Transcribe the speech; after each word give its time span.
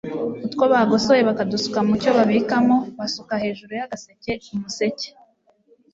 Utwo 0.45 0.63
bagosoye 0.73 1.21
bakadusuka 1.29 1.79
mu 1.87 1.93
cyo 2.01 2.11
babikamo, 2.17 2.75
basukira 2.97 3.43
hejuru 3.43 3.71
y’agaseke 3.79 4.31
(umuseke) 4.53 5.07